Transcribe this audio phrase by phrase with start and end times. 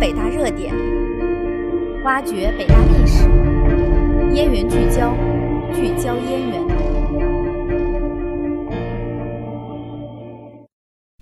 [0.00, 0.74] 北大热点，
[2.04, 3.22] 挖掘北大历史，
[4.34, 5.14] 燕园聚焦，
[5.74, 6.66] 聚焦燕园。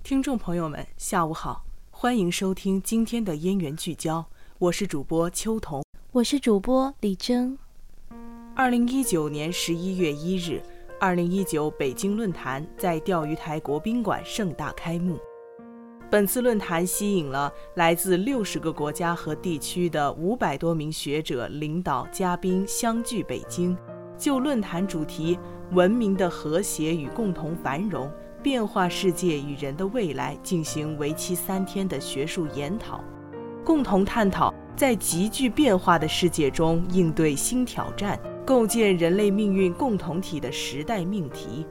[0.03, 4.25] 听众朋友们，下午好，欢迎收听今天的燕园聚焦，
[4.59, 7.57] 我是主播秋桐，我是主播李征。
[8.55, 10.61] 二零一九年十一月一日，
[10.99, 15.17] 二零一九北京论坛在钓鱼台国宾馆盛大开幕。
[16.09, 23.75] 本次论坛吸引了来自六十个国家和地区的五百多名学者、领导、嘉宾相聚北京，
[24.15, 25.37] 就论坛主题
[25.73, 28.09] “文明的和谐与共同繁荣，
[28.43, 33.03] 变化世界与人的未来”进行为期三天的学术研讨，
[33.63, 41.65] 共同探讨在急剧变化的世界中应对新挑战、构建人类命运共同体的时代命题。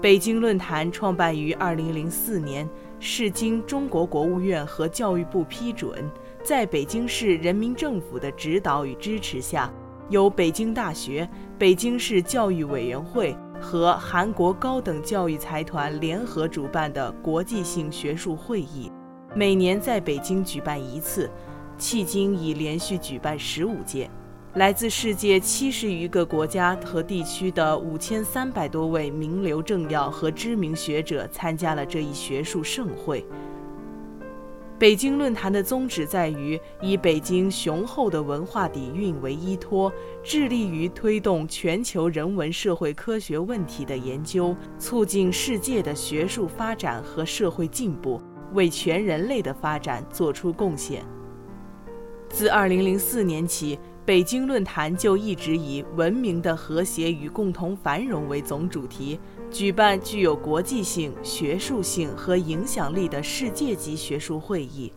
[0.00, 2.68] 北京论坛创办于二零零四年，
[3.00, 6.08] 是经中国国务院和教育部批准，
[6.44, 9.68] 在北京市人民政府的指导与支持下，
[10.08, 18.92] 由北京大学、北京市教育委员会和韩国高等教育财团联合主办的国际性学术会议，
[19.34, 21.28] 每年在北京举办一次，
[21.76, 24.08] 迄今已连续举办十五届。
[24.58, 33.24] 来自世界七十余个国家和地区的五千三百多位名流政要和知名学者参加了这一学术盛会。
[34.76, 39.92] 北京论坛的宗旨在于以北京雄厚的文化底蕴为依托，
[40.24, 48.20] 致力于推动全球人文社会科学问题的研究，促进世界的学术发展和社会进步，
[48.54, 51.04] 为全人类的发展做出贡献。
[52.28, 53.78] 自二零零四年起。
[54.08, 64.90] 北京论坛就一直以“文明的和谐与共同繁荣”为总主题，举办具有国际性、学术性和影响力的世界级学术会议，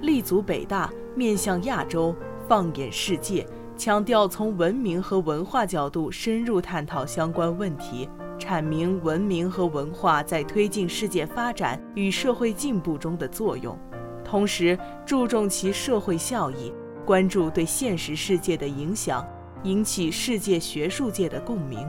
[0.00, 2.16] 立足北大，面向亚洲，
[2.48, 8.08] 放眼世界，强调从文明和文化角度深入探讨相关问题，
[8.38, 13.78] 阐明文明和文化在推进世界发展与社会进步中的作用，
[14.24, 16.72] 同时注重其社会效益。
[17.06, 19.24] 关注对现实世界的影响，
[19.62, 21.86] 引起世界学术界的共鸣。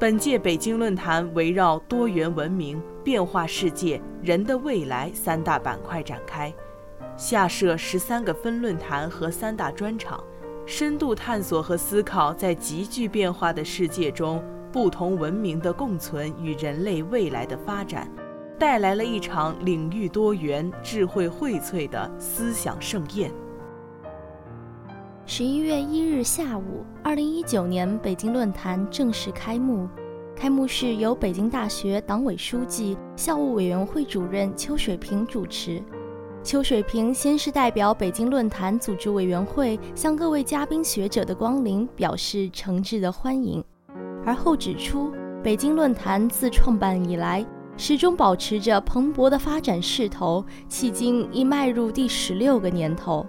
[0.00, 6.50] 本届北京论坛围绕多元文明、变化世界、人的未来三大板块展开，
[7.14, 10.24] 下设十三个分论坛和三大专场，
[10.64, 18.10] 深度探索和思考在急剧变化的世界中不同文明的共存与人类未来的发展。
[18.58, 23.30] 带来了一场领域多元、智慧荟萃的思想盛宴。
[25.26, 29.88] 十一月一日下午，二零一九年北京论坛正式开幕。
[30.34, 35.82] 开幕式由北京大学党委书记、校务委员会主任邱水平主持。
[36.42, 43.62] 邱水平先是代表北京论坛组织委员会向各位嘉宾学者的光临表示诚挚的欢迎，
[44.24, 47.44] 而后指出，北京论坛自创办以来。
[47.78, 53.24] 始终保持着蓬勃的发展势头，迄今已迈入第十六个年头。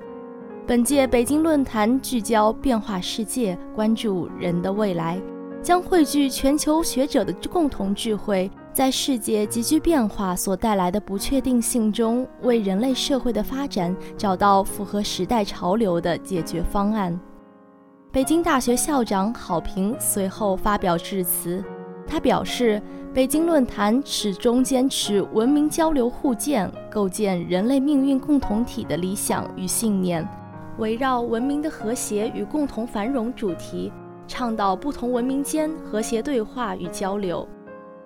[0.65, 5.21] 本届北京论坛聚焦变化世界，关注人的未来，
[5.61, 17.17] 将汇聚全球学者的共同智慧，在世界急剧变化所带来的不确定性中，为人类社会的发展找到符合时代潮流的解决方案。
[18.11, 21.63] 北京大学校长郝平随后发表致辞。
[22.09, 22.81] 他表示，
[23.13, 30.27] 北京论坛始终坚持文明交流互鉴、构建人类命运共同体的理想与信念，
[30.79, 33.91] 围绕文明的和谐与共同繁荣主题，
[34.27, 37.47] 倡导不同文明间和谐对话与交流。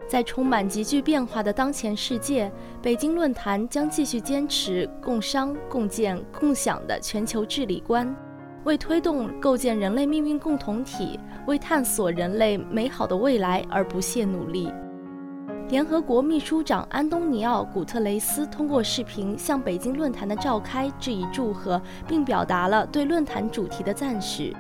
[0.06, 8.14] 在充满急剧变化的当前世界，北京论坛将继续坚持共商、共建、共享的全球治理观。
[8.63, 14.72] 为推动构建人类命运共同体，为探索人类美好的未来而不懈努力。
[15.70, 24.55] 联合国秘书长安东尼奥·古特雷斯通过视频向北京论坛的召开致以祝贺，并表达了对论坛主题的赞许。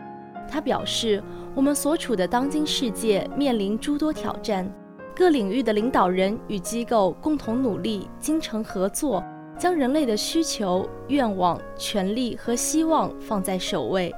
[0.49, 1.23] 他表示
[1.55, 4.69] ：“我们所处的当今世界面临诸多挑战，
[5.15, 9.23] 各领域的领导人与机构共同努力，精诚合作。”
[9.57, 14.13] 将人类的需求、愿望、权利和希望放在首位。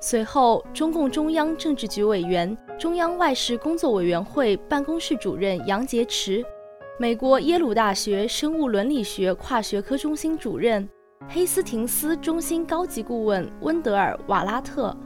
[0.00, 6.42] 随后，中共中央政治局委员、中央外事工作委员会办公室主任杨洁篪，
[6.98, 10.88] 美国耶鲁大学生物伦理学跨学科中心主任、
[11.28, 14.96] 黑斯廷斯中心高级顾问温德尔·瓦拉特，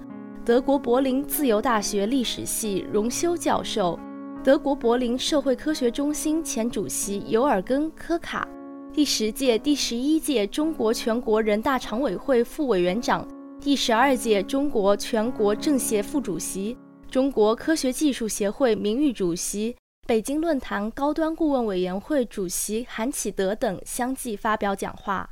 [0.44, 3.98] 德国柏林自由大学历史系荣休教授，
[4.44, 8.46] 德国柏林社会科学中心前主席尤尔根·科卡。
[8.94, 13.26] 第十届、第十一届中国全国人大常委会副委员长，
[13.61, 16.79] 第十二届中国全国政协副主席，
[17.11, 19.76] 中国科学技术协会名誉主席，
[20.06, 25.29] 北京论坛高端顾问委员会主席韩启德等相继发表讲话。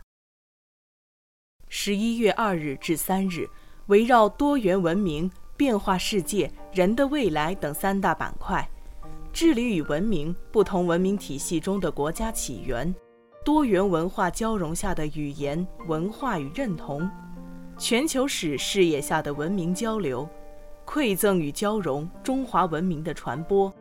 [1.68, 3.48] 十一月二日至三日，
[3.86, 8.68] 围绕多元文明、变化世界、人的未来等三大板块，
[9.32, 12.92] 治理与文明不同文明体系中的国家起源。
[13.44, 17.10] 多元文化交融下的语言、文化与认同，
[17.76, 20.28] 全球史视野下的文明交流，
[20.86, 23.72] 馈赠与交融中华文明的传播，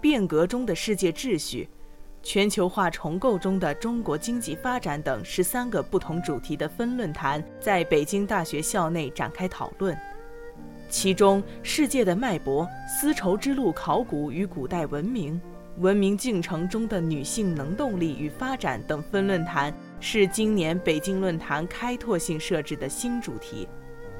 [0.00, 1.68] 变革中的世界秩序，
[2.20, 9.96] 全球化重构中的中国经济发展等十三个不同主题的分论坛在北京大学校内展开讨论。
[10.88, 15.40] 其中，世界的脉搏、丝绸之路考古与古代文明。
[15.78, 23.68] 文明进程中的女性能动力与发展等分论坛是今年北京论坛开拓性设置的新主题。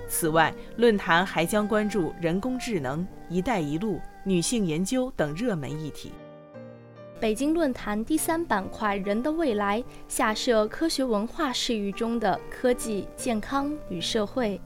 [0.06, 6.12] 此外，论坛还将关注人工智能、“一带一路”、女性研究等热门议题。
[7.18, 14.60] 北京论坛第三板块“人的未来”下设科学文化视域中的科技、健康与社会、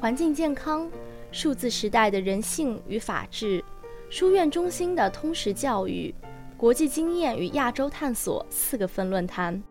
[0.00, 0.88] 环境健康、
[1.32, 3.62] 数字时代的人性与法治、
[4.08, 6.14] 书院中心的通识教育。
[6.56, 9.62] 国际经验与亚洲探索四个分论坛，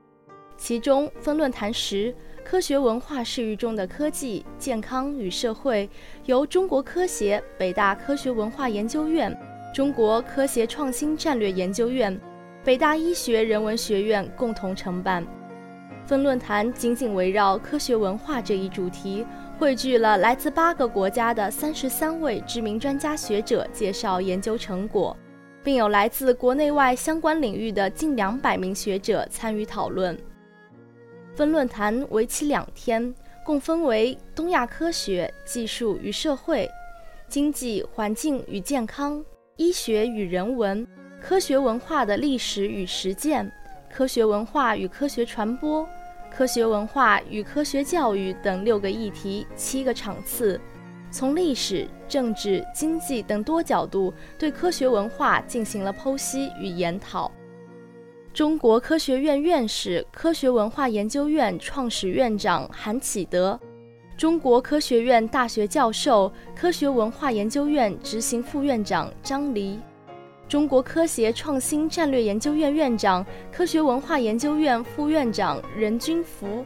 [0.56, 5.90] 其中分论坛十科学文化视域中的科技、健康与社会，
[6.26, 9.36] 由中国科协、北大科学文化研究院、
[9.74, 12.16] 中国科协创新战略研究院、
[12.64, 15.26] 北大医学人文学院共同承办。
[16.06, 19.26] 分论坛紧紧围绕科学文化这一主题，
[19.58, 25.18] 汇聚了来自八个国家的三十三位知名专家学者介绍研究成果。
[25.66, 30.16] 并有来自国内外相关领域的近两百名学者参与讨论。
[31.34, 33.12] 分论坛为期两天，
[33.44, 36.70] 共分为东亚科学、技术与社会、
[37.28, 39.26] 经济环境与健康、
[39.58, 40.86] 医学与人文、
[41.20, 43.52] 科学文化的历史与实践、
[43.90, 45.86] 科学文化与科学传播、
[46.30, 50.62] 科学文化与科学教育等六个议题，七个场次。
[51.18, 57.32] 从历史、政治、经济等多角度对科学文化进行了剖析与研讨。
[58.34, 63.58] 中国科学院院士、科学文化研究院创始院长韩启德，
[64.18, 69.80] 中国科学院大学教授、科学文化研究院执行副院长张黎，
[70.50, 76.66] 中国科协创新战略研究院院长、科学文化研究院副院长任军福，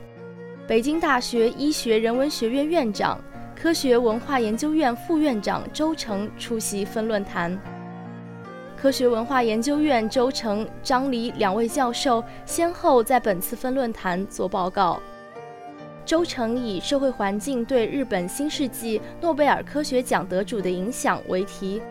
[0.68, 3.22] 北京大学医学人文学院院长。
[3.62, 7.60] 科学文化研究院副院长周成出席分论坛。
[8.78, 15.02] 科学文化研究院周成、张黎两位教授先后在本次分论坛作报告。
[16.06, 21.82] 周成以“社会环境对日本新世纪诺贝尔科学奖得主的影响”为题，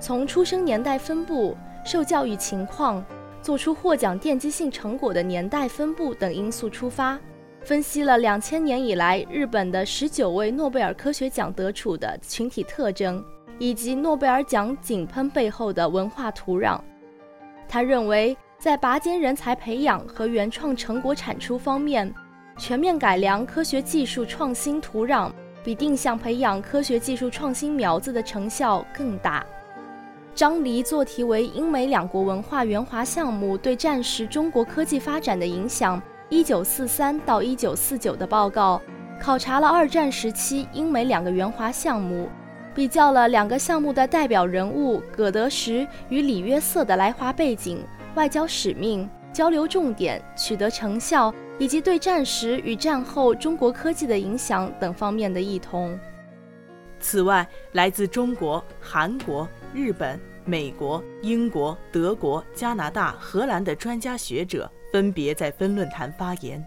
[0.00, 3.02] 从出生年代分布、受教育情况、
[3.40, 7.16] 做出获奖奠基性成果的年代分布等因素出发。
[7.64, 13.24] 分析了两千年以来日本的十九位诺贝尔科学奖得主的群体特征，
[13.56, 16.80] 以及诺贝尔奖井喷背后的文化土壤。
[17.68, 22.12] 他认为，在拔尖人才培养和原创成果产出方面，
[22.58, 25.30] 全面改良科学技术创新土壤，
[25.62, 29.46] 比定向培养科学技术创新苗子的成效更大。
[30.34, 36.02] 张黎做题为“英美两国文化圆滑项目对战时中国科技发展的影响”。
[36.32, 38.80] 一九四三到一九四九的报告
[39.20, 42.26] 考察了二战时期英美两个援华项目，
[42.74, 47.84] 比较了两个项目的代表人物葛德什与李约瑟的来华背景、
[48.14, 56.00] 外交使命、交流重点、取得成效，以及对战时与战后中国科技的影响等方面的异同。
[56.98, 64.72] 此外，来自中国、韩国、日本、美国、英国、德国、加拿大、荷兰的专家学者。
[64.92, 66.62] 分别在分论坛发言，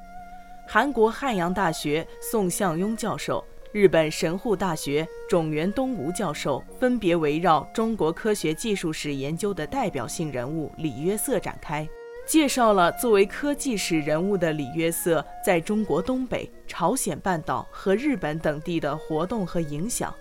[0.68, 11.88] 韩国汉阳大学宋相庸教授、日本神户大学种原东吾教授分别围绕中国科学技术史研究的代表性人物李约瑟展开，
[12.28, 20.12] 介绍了作为科技史人物的李约瑟在中国东北、朝鲜半岛和日本等地的活动和影响。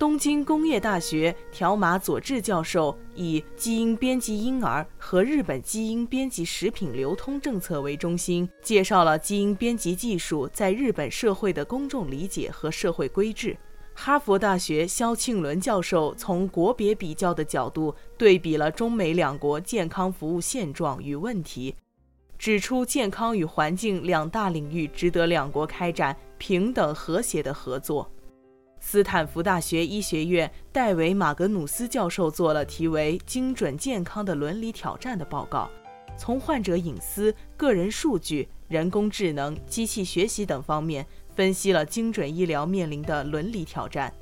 [0.00, 13.54] 东京工业大学条马佐治教授以基因编辑婴儿和日本基因编辑食品流通政策为中心，介绍了基因编辑技术在日本社会的公众理解和社会规制。
[13.92, 21.74] 哈佛大学肖庆伦教授从国别比较的角度对比了中美两国健康服务现状与问题。
[22.38, 28.10] 指出健康与环境两大领域值得两国开展平等和谐的合作。
[28.80, 35.70] 斯坦福大学医学院戴维·马格努斯教授做了题为《精准健康的伦理挑战》的报告，
[36.16, 41.06] 从患者隐私、个人数据、人工智能、机器学习等方面
[41.36, 44.12] 分析了精准医疗面临的伦理挑战。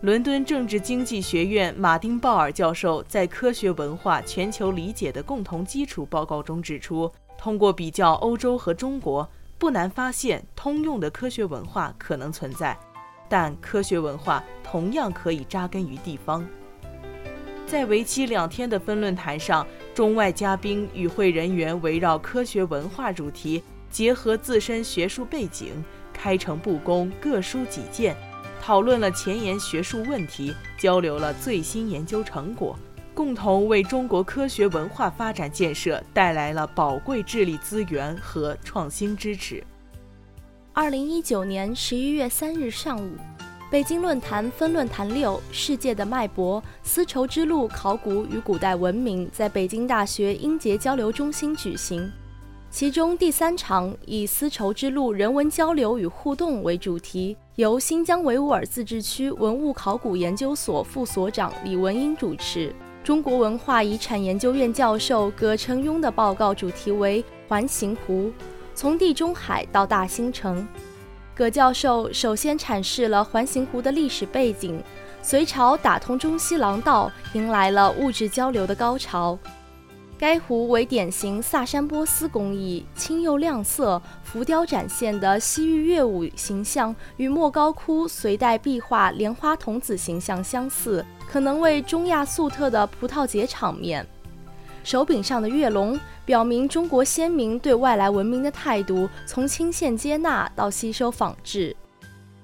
[0.00, 9.26] 伦敦政治经济学院马丁·鲍尔教授在《科学文化：全球理解的共同基础》报告中指出，通过比较欧洲和中国，
[9.58, 12.78] 不难发现通用的科学文化可能存在，
[13.28, 16.46] 但科学文化同样可以扎根于地方。
[17.66, 25.72] 在为期两天的分论坛上，中外嘉宾与会人员围绕科学文化主题，结合自身学术背景，
[26.12, 28.14] 开诚布公，各抒己见。
[28.60, 32.78] 讨论了前沿学术问题，交流了最新研究成果，
[33.14, 39.64] 共同为中国科学文化发展建设带来了宝贵智力资源和创新支持。
[40.76, 43.10] 二零一九年十一月三日上午，
[43.70, 52.10] 北京论坛分论坛六“世界的脉搏：丝绸之路考古与古代文明”在北京大学英杰交流中心举行。
[52.72, 62.74] 其中第三场以“丝绸之路人文交流与互动”为主题，由新疆维吾尔自治区文物考古研究所副所长李文英主持。
[63.04, 68.32] 中国文化遗产研究院教授葛成庸的报告主题为“环形湖：
[68.74, 70.66] 从地中海到大兴城”。
[71.34, 74.80] 葛教授首先阐释了环形湖的历史背景：
[75.20, 79.38] 隋朝打通中西廊道，迎来了物质交流的高潮。
[80.16, 94.06] 该湖为典型萨珊波斯工艺，青釉亮色，浮雕展现的西域乐舞形象与莫高窟隋代壁画莲花童子形象相似，可能为中亚粟特的葡萄节场面。
[94.84, 101.76] 手柄上的月龙表明中国先民对外来文明的态度，从倾羡接纳到吸收仿制。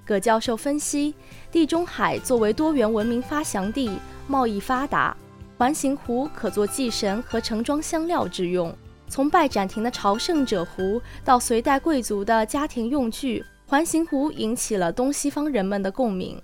[0.04, 1.14] 葛教授分析，
[1.50, 5.16] 地中海作为多元文明发祥地，贸易发达。
[5.56, 8.74] 环形壶可做祭神和盛装香料之用。
[9.08, 16.40] 从拜占庭的朝圣者壶到隋代贵族的家庭用具，环形壶引起了东西方人们的共鸣。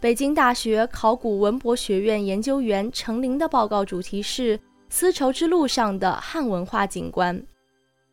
[0.00, 4.60] 北京大学考古文博学院研究员程琳的报告主题是
[4.96, 7.44] “丝绸之路上的汉文化景观”。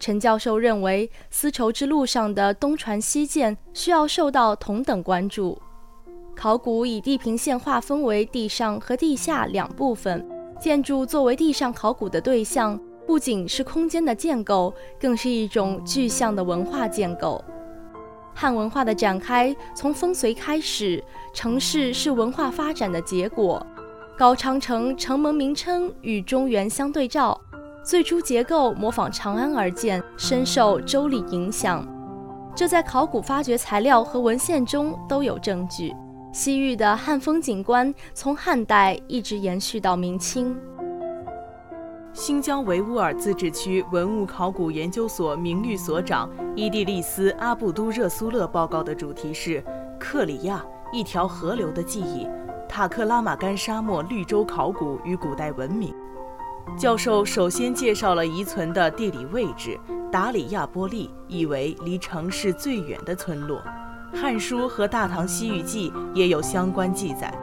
[0.02, 5.62] 陈教授认为，丝绸之路上的东传西建需要受到同等关注。
[6.36, 10.28] 考古以地平线划分为地上和地下两部分。
[10.60, 17.46] 建筑作为地上考古的对象，不仅是空间的建构，更是一种具象的文化建构。
[18.34, 23.64] 汉文化的展开从风隋开始，城市是文化发展的结果。
[24.22, 27.36] 高昌城城门名称与中原相对照，
[27.84, 31.84] 最初结构模仿长安而建，深受周礼影响。
[32.56, 35.92] 这在考古发掘材料和文献中都有证据。
[36.32, 40.56] 西域的汉风景观从汉代一直延续到明清。
[42.14, 49.64] 新疆维吾尔自治区文物考古研究所名誉所长伊蒂利斯·阿布都热苏勒报告的主题是
[50.00, 50.64] “克里亚：
[50.94, 52.28] 一条河流的记忆”，
[52.72, 55.94] 塔克拉玛干沙漠绿洲考古与古代文明。
[56.78, 59.78] 教授首先介绍了遗存的地理位置：
[60.10, 63.62] 达里亚波利，意为离城市最远的村落。
[64.22, 67.34] 《汉书》和《大唐西域记》也有相关记载。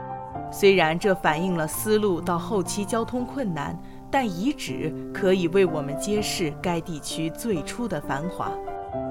[0.50, 3.78] 虽然这反映了丝路到后期交通困难，
[4.11, 8.50] 但遗址可以为我们揭示该地区最初的繁华。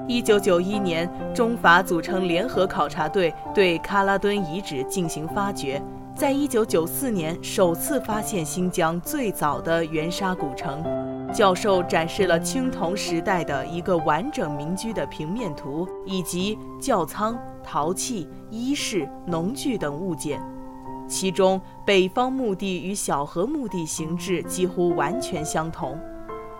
[0.08, 5.80] 一九九一年，中法组成联合考察队对喀拉敦遗址进行发掘，
[6.18, 10.82] 在一九九四年首次发现新疆最早的元沙古城。
[11.32, 20.42] 教授展示了青铜时代的一个完整民居的平面图，以及窖仓、陶器、衣饰、农具等物件。
[21.06, 25.96] 其中，北方墓地与小河墓地形制几乎完全相同。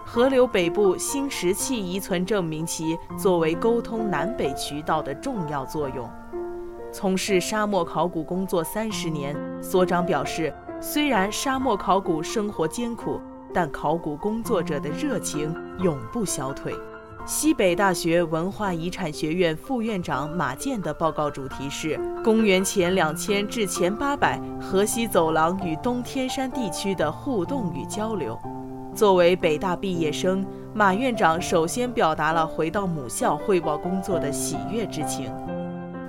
[0.05, 6.09] 河流北部新石器遗存证明其作为沟通南北渠道的重要作用。
[6.93, 13.21] 从事沙漠考古工作三十年，所长表示，虽然沙漠考古生活艰苦。
[13.55, 16.75] 但考古工作者的热情永不消退。
[17.25, 28.39] 西北大学文化遗产学院副院长马健的报告主题是“公元前两千至前八百河西走廊与东天山地区的互动与交流”。
[28.95, 35.33] 作为北大毕业生，马院长首先表达了回到母校汇报工作的喜悦之情。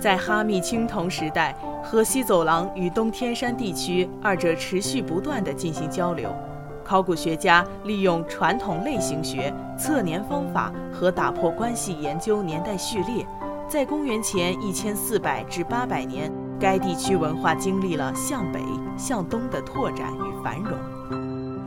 [0.00, 1.54] 在哈密青铜时代，
[1.84, 6.34] 河西走廊与东天山地区二者持续不断地进行交流。
[6.82, 13.26] 考古学家利用传统类型学测年方法和打破关系研究年代序列，
[13.68, 18.58] 在公元前一千四百至八百年，该地区文化经历了向北、
[18.96, 20.72] 向东的拓展与繁荣。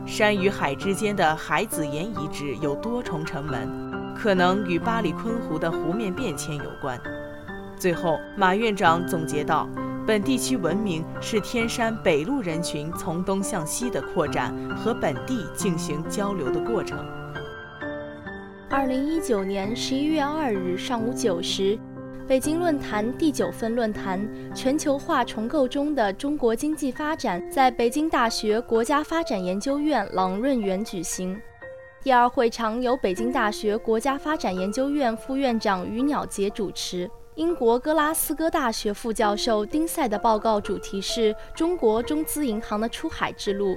[0.04, 7.00] 山与海之间的海子岩遗址有多重城门，可能与巴里坤湖的湖面变迁有关。
[7.78, 9.68] 最后，马院长总结道。
[10.06, 16.98] 本地区文明是天山北路人群从东向西的扩展和本地进行交流的过程。
[18.68, 21.78] 二零一九年十一月二日上午九时，
[22.28, 24.20] 北京论坛第九分论坛
[24.54, 31.34] “全球化重构中的中国经济发展”在北京大学国家发展研究院朗润园举行。
[32.02, 37.10] 第二会场由北京大学国家发展研究院副院长于鸟杰主持。
[37.36, 43.76] 英国格拉斯哥大学副教授丁塞的报告主题是中国中资银行的出海之路。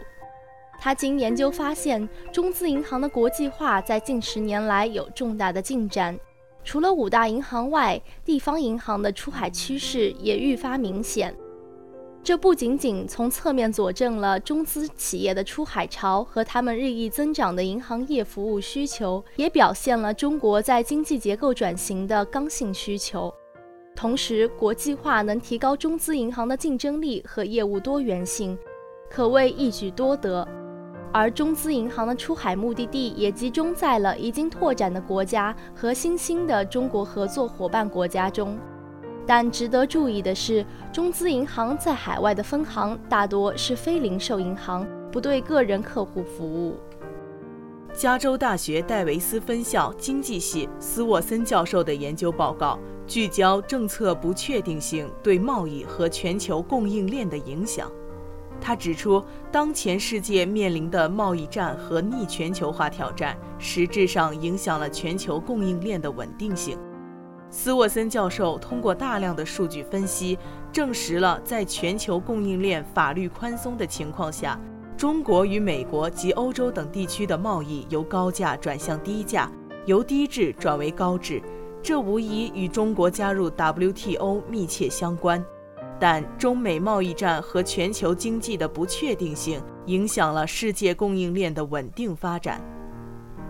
[0.80, 6.16] 他经研究发现，中资银行的国际化在近十年来有重大的进展。
[6.64, 11.36] 除了五大银行外，地方银行的出海趋势也愈发明显。
[12.24, 23.34] 这不仅仅从侧面佐证了中资企业的出海潮和他们日益增长的银行业服务需求，也表现了中国在经济结构转型的刚性需求。
[23.98, 28.56] 同时，国际化能提高中资银行的竞争力和业务多元性，
[29.10, 30.48] 可谓一举多得。
[31.12, 38.60] 而中资银行的出海目的地也集中在了已经拓展的国家和新兴的中国合作伙伴国家中。
[39.26, 40.64] 但值得注意的是，
[40.94, 46.76] 中资银行在海外的分行大多是非零售银行，不对个人客户服务。
[47.94, 52.78] 加州大学戴维斯分校经济系斯沃森教授的研究报告。
[53.08, 57.90] 聚焦政策不确定性对贸易和全球供应链的影响。
[58.60, 66.78] 他指出，当前世界面临的贸易战和逆全球化挑战，实质上影响了全球供应链的稳定性。
[67.50, 70.38] 斯沃森教授通过大量的数据分析，
[70.72, 74.60] 证实了在全球供应链法律宽松的情况下，
[74.98, 79.50] 中国与美国及欧洲等地区的贸易由高价转向低价，
[79.86, 81.42] 由低质转为高质。
[81.88, 85.42] 这无疑与中国加入 WTO 密切相关，
[85.98, 92.62] 但中美贸易战和全球经济的不确定性影响了世界供应链的稳定发展。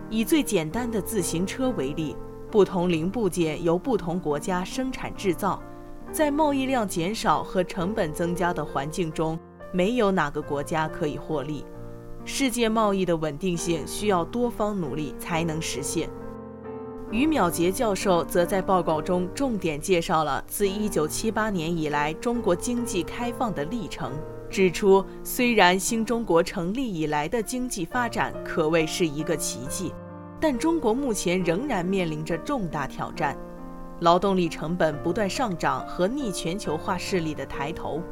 [0.08, 2.14] 以最简单的自行车为例，
[2.48, 5.60] 不同零部件由不同国家生产制造，
[6.12, 9.36] 在贸易量减少和成本增加的环境中，
[9.72, 11.64] 没有哪个国家可以获利。
[12.24, 16.08] 世界贸易的稳定性需要多方努力才能实现。
[17.10, 24.12] 于淼杰教授则在报告中重点介绍了自1978年以来中国经济开放的历程，
[24.50, 29.90] 指出，虽然新中国成立以来的经济发展可谓是一个奇迹，
[30.38, 33.34] 但中国目前仍然面临着重大挑战：
[34.00, 38.02] 劳动力成本不断上涨和逆全球化势力的抬头。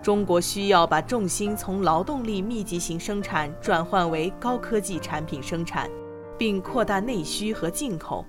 [0.00, 5.90] 中国需要把重心从劳动力密集型生产转换为高科技产品生产。
[6.40, 8.24] 并扩大内需和进口。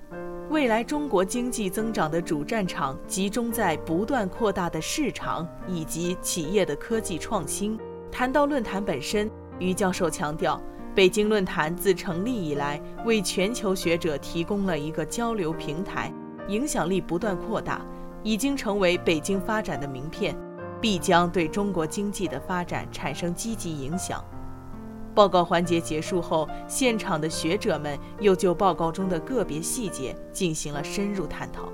[0.50, 7.80] 未来中国经济增长的主战场集中在不断扩大的市场以及企业的科技创新。
[8.12, 10.62] 谈到论坛本身，于教授强调，
[10.93, 16.12] 北京论坛自成立以来，为全球学者提供了一个交流平台，
[16.50, 17.80] 影响力不断扩大，
[18.24, 20.36] 已经成为北京发展的名片，
[20.82, 24.21] 必将对中国经济的发展产生积极影响。
[25.13, 31.69] 报告环节结束后，现场的学者们又就报告中的个别细节进行了深入探讨。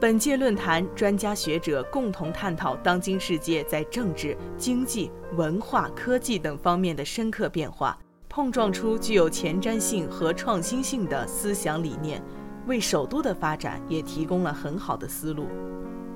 [0.00, 7.96] 本届论坛专家学者共同探讨当今世界在政治、经济、文化、科技等方面的深刻变化，
[8.28, 12.20] 碰撞出具有前瞻性和创新性的思想理念，
[12.66, 15.46] 为首都的发展也提供了很好的思路。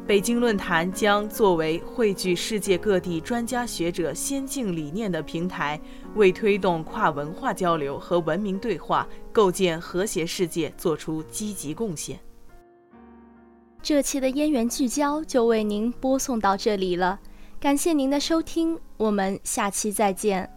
[0.06, 5.80] 北京论坛将作为汇聚世界各地专家学者先进理念的平台，
[6.14, 12.16] 为推动跨文化交流和文明对话、构建和谐世界做出积极贡献。
[13.82, 17.18] 这期的燕园聚焦就为您播送到这里了，
[17.58, 20.55] 感谢您的收听，我们下期再见。